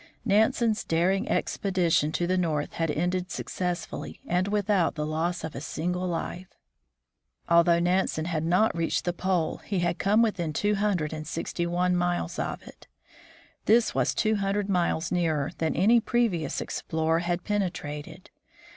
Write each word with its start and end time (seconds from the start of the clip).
Nansen's 0.25 0.83
daring 0.83 1.29
expedition 1.29 2.11
to 2.13 2.25
the 2.25 2.35
North 2.35 2.73
had 2.73 2.89
ended 2.89 3.29
suc 3.29 3.45
cessfully, 3.45 4.17
and 4.25 4.47
without 4.47 4.95
the 4.95 5.05
loss 5.05 5.43
of 5.43 5.53
a 5.53 5.61
single 5.61 6.07
life. 6.07 6.47
Although 7.47 7.77
Nansen 7.77 8.25
had 8.25 8.43
not 8.43 8.75
reached 8.75 9.05
the 9.05 9.13
pole, 9.13 9.57
he 9.57 9.77
had 9.81 9.99
come 9.99 10.23
within 10.23 10.53
two 10.53 10.73
hundred 10.73 11.13
and 11.13 11.27
sixty 11.27 11.67
one 11.67 11.95
miles 11.95 12.39
of 12.39 12.63
it. 12.67 12.87
This 13.65 13.93
was 13.93 14.15
two 14.15 14.37
hundred 14.37 14.69
miles 14.69 15.11
nearer 15.11 15.51
than 15.59 15.75
any 15.75 15.99
previous 15.99 16.61
explorer 16.61 17.19
had 17.19 17.43
penetrated. 17.43 18.31